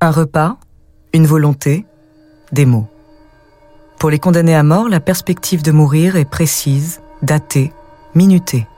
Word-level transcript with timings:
Un 0.00 0.12
repas, 0.12 0.58
une 1.12 1.26
volonté, 1.26 1.84
des 2.52 2.66
mots. 2.66 2.86
Pour 3.98 4.10
les 4.10 4.20
condamnés 4.20 4.54
à 4.54 4.62
mort, 4.62 4.88
la 4.88 5.00
perspective 5.00 5.62
de 5.62 5.72
mourir 5.72 6.14
est 6.14 6.24
précise, 6.24 7.00
datée, 7.22 7.72
minutée. 8.14 8.68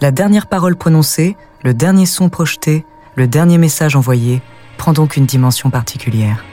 La 0.00 0.10
dernière 0.10 0.48
parole 0.48 0.74
prononcée, 0.74 1.36
le 1.62 1.72
dernier 1.72 2.04
son 2.04 2.30
projeté, 2.30 2.84
le 3.14 3.28
dernier 3.28 3.58
message 3.58 3.94
envoyé 3.94 4.42
prend 4.76 4.92
donc 4.92 5.16
une 5.16 5.26
dimension 5.26 5.70
particulière. 5.70 6.44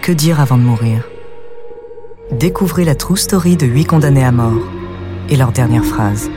Que 0.00 0.12
dire 0.12 0.40
avant 0.40 0.56
de 0.56 0.62
mourir? 0.62 1.04
Découvrez 2.30 2.86
la 2.86 2.94
true 2.94 3.18
story 3.18 3.58
de 3.58 3.66
huit 3.66 3.84
condamnés 3.84 4.24
à 4.24 4.32
mort 4.32 4.66
et 5.28 5.36
leur 5.36 5.52
dernière 5.52 5.84
phrase. 5.84 6.30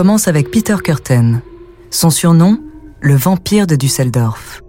Commence 0.00 0.28
avec 0.28 0.50
Peter 0.50 0.76
Curten. 0.82 1.42
Son 1.90 2.08
surnom, 2.08 2.58
le 3.02 3.16
vampire 3.16 3.66
de 3.66 3.76
Düsseldorf. 3.76 4.62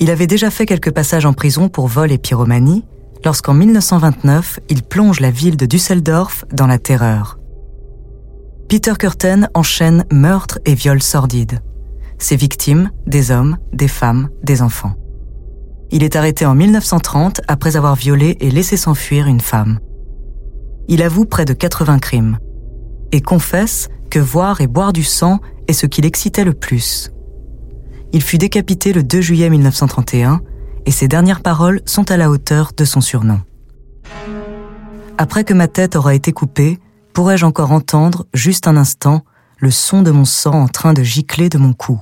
Il 0.00 0.10
avait 0.10 0.26
déjà 0.26 0.50
fait 0.50 0.66
quelques 0.66 0.90
passages 0.90 1.26
en 1.26 1.32
prison 1.32 1.68
pour 1.68 1.86
vol 1.86 2.10
et 2.10 2.18
pyromanie, 2.18 2.84
lorsqu'en 3.24 3.54
1929, 3.54 4.58
il 4.68 4.82
plonge 4.82 5.20
la 5.20 5.30
ville 5.30 5.56
de 5.56 5.64
Düsseldorf 5.64 6.44
dans 6.52 6.66
la 6.66 6.80
terreur. 6.80 7.38
Peter 8.68 8.94
Curten 8.98 9.48
enchaîne 9.54 10.04
meurtres 10.10 10.58
et 10.64 10.74
viols 10.74 11.04
sordides. 11.04 11.60
Ses 12.18 12.34
victimes, 12.34 12.90
des 13.06 13.30
hommes, 13.30 13.58
des 13.72 13.86
femmes, 13.86 14.28
des 14.42 14.60
enfants. 14.60 14.96
Il 15.92 16.02
est 16.02 16.16
arrêté 16.16 16.46
en 16.46 16.56
1930 16.56 17.42
après 17.46 17.76
avoir 17.76 17.94
violé 17.94 18.36
et 18.40 18.50
laissé 18.50 18.76
s'enfuir 18.76 19.28
une 19.28 19.40
femme. 19.40 19.78
Il 20.88 21.00
avoue 21.00 21.26
près 21.26 21.44
de 21.44 21.52
80 21.52 22.00
crimes 22.00 22.38
et 23.12 23.20
confesse 23.20 23.88
que 24.10 24.18
voir 24.18 24.60
et 24.60 24.66
boire 24.66 24.92
du 24.92 25.04
sang 25.04 25.40
est 25.68 25.72
ce 25.72 25.86
qui 25.86 26.02
l'excitait 26.02 26.44
le 26.44 26.52
plus. 26.52 27.10
Il 28.12 28.22
fut 28.22 28.38
décapité 28.38 28.92
le 28.92 29.02
2 29.02 29.20
juillet 29.20 29.50
1931 29.50 30.40
et 30.86 30.90
ses 30.90 31.08
dernières 31.08 31.42
paroles 31.42 31.80
sont 31.86 32.10
à 32.10 32.16
la 32.16 32.30
hauteur 32.30 32.72
de 32.76 32.84
son 32.84 33.00
surnom. 33.00 33.40
Après 35.18 35.44
que 35.44 35.54
ma 35.54 35.68
tête 35.68 35.96
aura 35.96 36.14
été 36.14 36.32
coupée, 36.32 36.78
pourrais-je 37.12 37.44
encore 37.44 37.72
entendre, 37.72 38.26
juste 38.34 38.66
un 38.66 38.76
instant, 38.76 39.22
le 39.58 39.70
son 39.70 40.02
de 40.02 40.10
mon 40.10 40.24
sang 40.24 40.54
en 40.54 40.68
train 40.68 40.94
de 40.94 41.02
gicler 41.02 41.48
de 41.48 41.58
mon 41.58 41.72
cou. 41.72 42.00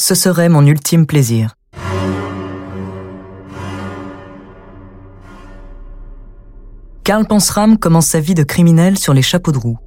Ce 0.00 0.14
serait 0.14 0.48
mon 0.48 0.66
ultime 0.66 1.06
plaisir. 1.06 1.54
Karl 7.04 7.24
Pansram 7.24 7.78
commence 7.78 8.06
sa 8.06 8.18
vie 8.20 8.34
de 8.34 8.42
criminel 8.42 8.98
sur 8.98 9.14
les 9.14 9.22
chapeaux 9.22 9.52
de 9.52 9.58
roue. 9.58 9.78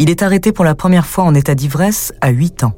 Il 0.00 0.10
est 0.10 0.22
arrêté 0.22 0.52
pour 0.52 0.64
la 0.64 0.76
première 0.76 1.06
fois 1.06 1.24
en 1.24 1.34
état 1.34 1.56
d'ivresse 1.56 2.12
à 2.20 2.28
8 2.30 2.62
ans. 2.62 2.74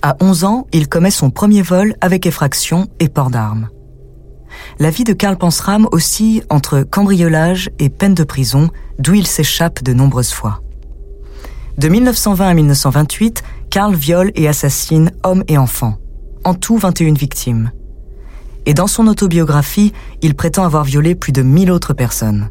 À 0.00 0.16
11 0.18 0.44
ans, 0.44 0.66
il 0.72 0.88
commet 0.88 1.10
son 1.10 1.30
premier 1.30 1.60
vol 1.60 1.94
avec 2.00 2.24
effraction 2.24 2.88
et 3.00 3.10
port 3.10 3.28
d'armes. 3.28 3.68
La 4.78 4.88
vie 4.88 5.04
de 5.04 5.12
Karl 5.12 5.36
Pansram 5.36 5.86
oscille 5.92 6.42
entre 6.48 6.84
cambriolage 6.84 7.68
et 7.78 7.90
peine 7.90 8.14
de 8.14 8.24
prison, 8.24 8.70
d'où 8.98 9.12
il 9.12 9.26
s'échappe 9.26 9.82
de 9.82 9.92
nombreuses 9.92 10.32
fois. 10.32 10.62
De 11.76 11.88
1920 11.88 12.48
à 12.48 12.54
1928, 12.54 13.42
Karl 13.68 13.94
viole 13.94 14.32
et 14.34 14.48
assassine 14.48 15.12
hommes 15.24 15.44
et 15.48 15.58
enfants, 15.58 15.98
en 16.44 16.54
tout 16.54 16.78
21 16.78 17.12
victimes. 17.12 17.72
Et 18.64 18.72
dans 18.72 18.86
son 18.86 19.06
autobiographie, 19.06 19.92
il 20.22 20.34
prétend 20.34 20.64
avoir 20.64 20.84
violé 20.84 21.14
plus 21.14 21.32
de 21.32 21.42
1000 21.42 21.70
autres 21.70 21.92
personnes. 21.92 22.48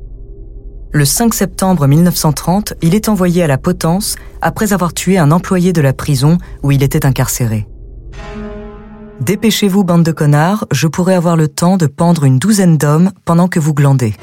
Le 0.94 1.06
5 1.06 1.34
septembre 1.34 1.88
1930, 1.88 2.74
il 2.82 2.96
est 2.96 3.08
envoyé 3.08 3.44
à 3.44 3.48
la 3.48 3.58
Potence 3.58 4.18
après 4.42 4.74
avoir 4.74 4.94
tué 4.94 5.18
un 5.18 5.32
employé 5.32 5.72
de 5.72 5.80
la 5.80 5.94
prison 5.94 6.38
où 6.64 6.72
il 6.74 6.84
était 6.84 7.06
incarcéré. 7.06 7.66
Dépêchez-vous, 9.22 9.86
bande 9.86 10.04
de 10.04 10.12
connards, 10.12 10.66
je 10.70 10.88
pourrais 10.88 11.14
avoir 11.14 11.38
le 11.38 11.48
temps 11.48 11.78
de 11.78 11.88
pendre 11.88 12.26
une 12.26 12.40
douzaine 12.40 12.78
d'hommes 12.78 13.12
pendant 13.24 13.48
que 13.48 13.60
vous 13.60 13.74
glandez. 13.74 14.16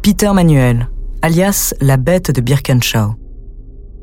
Peter 0.00 0.32
Manuel, 0.32 0.88
alias 1.20 1.74
la 1.82 1.98
bête 1.98 2.30
de 2.30 2.40
Birkenschau. 2.40 3.14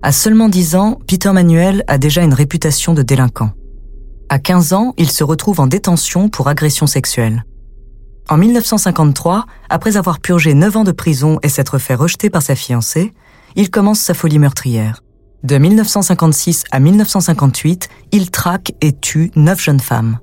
À 0.03 0.11
seulement 0.11 0.49
10 0.49 0.75
ans, 0.75 0.99
Peter 1.07 1.31
Manuel 1.31 1.83
a 1.87 1.97
déjà 1.97 2.21
une 2.21 2.35
réputation 2.35 2.93
de 2.93 3.01
délinquant. 3.01 3.53
À 4.29 4.37
15 4.37 4.73
ans, 4.73 4.93
il 4.97 5.09
se 5.09 5.23
retrouve 5.23 5.59
en 5.59 5.65
détention 5.65 6.29
pour 6.29 6.47
agression 6.47 6.85
sexuelle. 6.85 7.43
En 8.31 8.37
1953, 8.37 9.47
après 9.69 9.97
avoir 9.97 10.19
purgé 10.19 10.53
9 10.53 10.77
ans 10.77 10.83
de 10.83 10.91
prison 10.91 11.39
et 11.41 11.49
s'être 11.49 11.79
fait 11.79 11.95
rejeter 11.95 12.29
par 12.29 12.43
sa 12.43 12.55
fiancée, 12.55 13.11
il 13.55 13.71
commence 13.71 13.99
sa 13.99 14.13
folie 14.13 14.37
meurtrière. 14.37 15.01
De 15.41 15.57
1956 15.57 16.65
à 16.69 16.79
1958, 16.79 17.89
il 18.11 18.29
traque 18.29 18.73
et 18.81 18.93
tue 18.93 19.31
9 19.35 19.59
jeunes 19.59 19.79
femmes. 19.79 20.19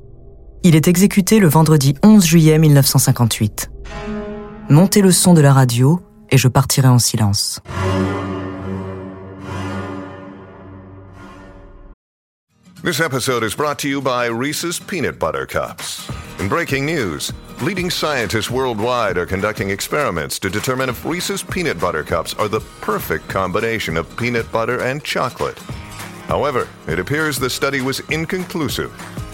Il 0.62 0.76
est 0.76 0.86
exécuté 0.86 1.40
le 1.40 1.48
vendredi 1.48 1.96
11 2.04 2.24
juillet 2.24 2.58
1958. 2.58 3.70
Montez 4.70 5.02
le 5.02 5.10
son 5.10 5.34
de 5.34 5.40
la 5.40 5.52
radio 5.52 6.00
et 6.30 6.38
je 6.38 6.46
partirai 6.46 6.88
en 6.88 7.00
silence. 7.00 7.60
This 12.84 13.00
episode 13.00 13.42
is 13.42 13.56
brought 13.56 13.80
to 13.80 13.88
you 13.88 14.00
by 14.00 14.28
Reese's 14.28 14.78
Peanut 14.78 15.18
Butter 15.18 15.44
Cups. 15.44 16.08
In 16.38 16.46
breaking 16.46 16.86
news, 16.86 17.32
leading 17.62 17.88
scientists 17.90 18.50
worldwide 18.50 19.16
are 19.16 19.26
conducting 19.26 19.70
experiments 19.70 20.38
to 20.38 20.50
determine 20.50 20.88
if 20.88 21.04
Reese's 21.04 21.42
Peanut 21.42 21.80
Butter 21.80 22.04
Cups 22.04 22.34
are 22.34 22.48
the 22.48 22.60
perfect 22.80 23.28
combination 23.28 23.96
of 23.96 24.14
peanut 24.16 24.50
butter 24.52 24.82
and 24.82 25.02
chocolate. 25.02 25.58
However, 26.28 26.68
it 26.86 26.98
appears 26.98 27.38
the 27.38 27.48
study 27.48 27.80
was 27.80 28.00
inconclusive, 28.10 28.92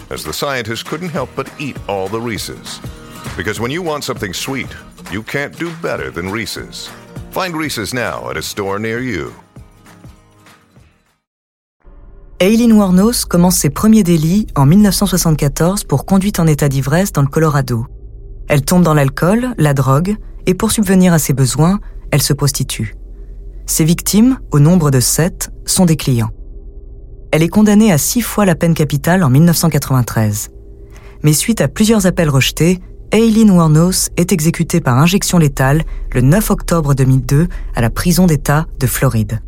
as 0.09 0.23
the 0.23 0.31
scientists 0.33 0.83
couldn't 0.83 1.09
help 1.09 1.29
but 1.35 1.51
eat 1.59 1.77
all 1.89 2.07
the 2.07 2.21
Reese's. 2.21 2.79
Because 3.35 3.59
when 3.59 3.71
you 3.71 3.81
want 3.81 4.03
something 4.03 4.33
sweet, 4.33 4.73
you 5.11 5.23
can't 5.23 5.57
do 5.57 5.73
better 5.81 6.09
than 6.09 6.29
Reese's. 6.29 6.89
Find 7.31 7.55
Reese's 7.55 7.93
now 7.93 8.29
at 8.29 8.37
a 8.37 8.41
store 8.41 8.79
near 8.79 8.99
you. 8.99 9.33
Aileen 12.39 12.73
Wuornos 12.73 13.25
commence 13.25 13.57
ses 13.57 13.69
premiers 13.69 14.03
délits 14.03 14.47
en 14.55 14.65
1974 14.65 15.83
pour 15.85 16.05
conduite 16.05 16.39
en 16.39 16.47
état 16.47 16.67
d'ivresse 16.67 17.11
dans 17.11 17.21
le 17.21 17.29
Colorado. 17.29 17.87
Elle 18.47 18.63
tombe 18.63 18.83
dans 18.83 18.93
l'alcool, 18.93 19.53
la 19.57 19.73
drogue, 19.73 20.17
et 20.45 20.53
pour 20.53 20.71
subvenir 20.71 21.13
à 21.13 21.19
ses 21.19 21.33
besoins, 21.33 21.79
elle 22.11 22.21
se 22.21 22.33
prostitue. 22.33 22.95
Ses 23.65 23.85
victimes, 23.85 24.39
au 24.51 24.59
nombre 24.59 24.91
de 24.91 24.99
sept, 24.99 25.49
sont 25.65 25.85
des 25.85 25.95
clients. 25.95 26.31
elle 27.31 27.41
est 27.41 27.49
condamnée 27.49 27.91
à 27.91 27.97
six 27.97 28.21
fois 28.21 28.45
la 28.45 28.53
peine 28.53 28.75
capitale 28.75 29.23
en 29.23 29.29
1993. 29.29 30.51
Mais 31.23 31.33
suite 31.33 31.61
à 31.61 31.67
plusieurs 31.67 32.05
appels 32.05 32.29
rejetés, 32.29 32.79
Aileen 33.11 33.49
Wuornos 33.49 34.09
est 34.17 34.31
exécutée 34.31 34.81
par 34.81 34.97
injection 34.97 35.37
létale 35.37 35.83
le 36.13 36.21
9 36.21 36.51
octobre 36.51 36.93
2002 36.93 37.47
à 37.75 37.81
la 37.81 37.89
prison 37.89 38.25
d'État 38.25 38.67
de 38.79 38.87
Floride. 38.87 39.39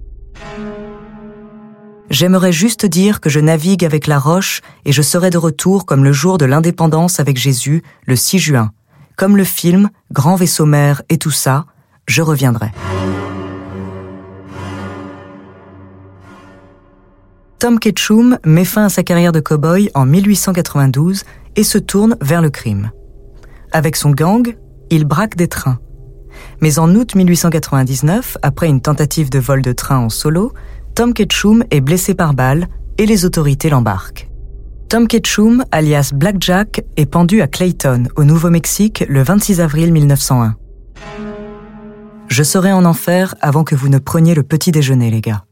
J'aimerais 2.09 2.51
juste 2.51 2.85
dire 2.85 3.19
que 3.19 3.29
je 3.29 3.39
navigue 3.39 3.83
avec 3.83 4.07
la 4.07 4.19
roche 4.19 4.61
et 4.85 4.91
je 4.91 5.01
serai 5.01 5.31
de 5.31 5.37
retour 5.37 5.85
comme 5.85 6.03
le 6.03 6.11
jour 6.11 6.37
de 6.37 6.45
l'indépendance 6.45 7.19
avec 7.19 7.37
Jésus, 7.37 7.81
le 8.05 8.15
6 8.15 8.39
juin. 8.39 8.71
Comme 9.17 9.37
le 9.37 9.43
film, 9.43 9.89
Grand 10.11 10.35
vaisseau 10.35 10.65
mère 10.65 11.01
et 11.09 11.17
tout 11.17 11.31
ça, 11.31 11.65
je 12.07 12.21
reviendrai. 12.21 12.71
Tom 17.59 17.79
Ketchum 17.79 18.37
met 18.45 18.65
fin 18.65 18.85
à 18.85 18.89
sa 18.89 19.03
carrière 19.03 19.31
de 19.31 19.39
cow-boy 19.39 19.89
en 19.95 20.05
1892 20.05 21.23
et 21.55 21.63
se 21.63 21.77
tourne 21.77 22.17
vers 22.21 22.41
le 22.41 22.49
crime. 22.49 22.91
Avec 23.71 23.95
son 23.95 24.11
gang, 24.11 24.55
il 24.89 25.05
braque 25.05 25.35
des 25.35 25.47
trains. 25.47 25.79
Mais 26.61 26.77
en 26.79 26.93
août 26.93 27.15
1899, 27.15 28.37
après 28.41 28.67
une 28.67 28.81
tentative 28.81 29.29
de 29.29 29.39
vol 29.39 29.61
de 29.61 29.71
train 29.71 29.97
en 29.97 30.09
solo, 30.09 30.53
Tom 30.93 31.13
Ketchum 31.13 31.63
est 31.71 31.81
blessé 31.81 32.13
par 32.13 32.33
balle 32.33 32.67
et 32.97 33.05
les 33.05 33.25
autorités 33.25 33.69
l'embarquent. 33.69 34.29
Tom 34.87 35.07
Ketchum, 35.07 35.65
alias 35.71 36.11
Blackjack, 36.13 36.83
est 36.95 37.07
pendu 37.07 37.41
à 37.41 37.47
Clayton, 37.47 38.03
au 38.15 38.23
Nouveau-Mexique, 38.23 39.03
le 39.09 39.23
26 39.23 39.59
avril 39.59 39.91
1901. 39.91 40.55
Je 42.27 42.43
serai 42.43 42.71
en 42.71 42.85
enfer 42.85 43.33
avant 43.41 43.63
que 43.63 43.73
vous 43.73 43.89
ne 43.89 43.97
preniez 43.97 44.35
le 44.35 44.43
petit 44.43 44.71
déjeuner, 44.71 45.09
les 45.09 45.21
gars. 45.21 45.45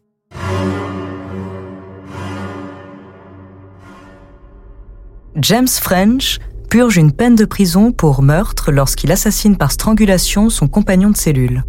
James 5.36 5.68
French 5.68 6.38
purge 6.70 6.98
une 6.98 7.12
peine 7.12 7.36
de 7.36 7.46
prison 7.46 7.92
pour 7.92 8.22
meurtre 8.22 8.72
lorsqu'il 8.72 9.12
assassine 9.12 9.58
par 9.58 9.72
strangulation 9.72 10.52
son 10.52 10.68
compagnon 10.68 11.10
de 11.10 11.18
cellule. 11.18 11.64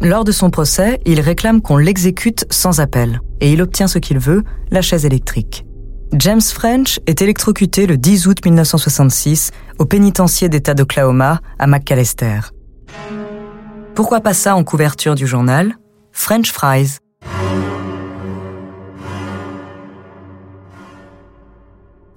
Lors 0.00 0.24
de 0.24 0.32
son 0.32 0.48
procès, 0.48 1.00
il 1.04 1.20
réclame 1.20 1.60
qu'on 1.60 1.76
l'exécute 1.76 2.46
sans 2.48 2.80
appel, 2.80 3.20
et 3.42 3.52
il 3.52 3.60
obtient 3.60 3.88
ce 3.88 3.98
qu'il 3.98 4.18
veut, 4.18 4.42
la 4.70 4.80
chaise 4.80 5.04
électrique. 5.04 5.66
James 6.12 6.40
French 6.40 6.98
est 7.06 7.22
électrocuté 7.22 7.86
le 7.86 7.96
10 7.96 8.26
août 8.26 8.44
1966 8.44 9.52
au 9.78 9.84
pénitencier 9.84 10.48
d'État 10.48 10.74
d'Oklahoma 10.74 11.40
à 11.58 11.66
McAllister. 11.68 12.40
Pourquoi 13.94 14.20
pas 14.20 14.34
ça 14.34 14.56
en 14.56 14.64
couverture 14.64 15.14
du 15.14 15.28
journal? 15.28 15.76
French 16.10 16.50
fries. 16.50 16.98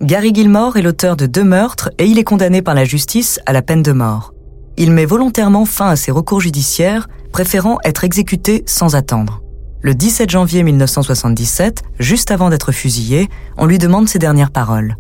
Gary 0.02 0.34
Gilmore 0.34 0.78
est 0.78 0.82
l'auteur 0.82 1.16
de 1.16 1.28
deux 1.28 1.44
meurtres 1.44 1.92
et 2.00 2.06
il 2.06 2.18
est 2.18 2.24
condamné 2.24 2.64
par 2.64 2.74
la 2.74 2.86
justice 2.86 3.40
à 3.46 3.54
la 3.54 3.62
peine 3.62 3.84
de 3.84 3.92
mort. 3.92 4.34
Il 4.76 4.92
met 4.92 5.06
volontairement 5.06 5.66
fin 5.66 5.90
à 5.90 5.96
ses 5.96 6.12
recours 6.12 6.42
judiciaires, 6.42 7.08
préférant 7.32 7.78
être 7.84 8.04
exécuté 8.04 8.64
sans 8.66 8.96
attendre. 8.96 9.43
Le 9.86 9.94
17 9.94 10.30
janvier 10.30 10.64
1977, 10.64 11.84
juste 12.00 12.32
avant 12.32 12.50
d'être 12.50 12.72
fusillé, 12.72 13.28
on 13.58 13.66
lui 13.66 13.80
demande 13.80 14.08
ses 14.08 14.18
dernières 14.18 14.50
paroles. 14.50 14.96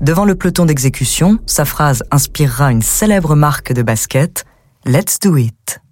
Devant 0.00 0.24
le 0.24 0.34
peloton 0.34 0.64
d'exécution, 0.64 1.38
sa 1.44 1.66
phrase 1.66 2.02
inspirera 2.10 2.72
une 2.72 2.80
célèbre 2.80 3.34
marque 3.34 3.74
de 3.74 3.82
basket, 3.82 4.46
Let's 4.86 5.18
do 5.20 5.36
it. 5.36 5.82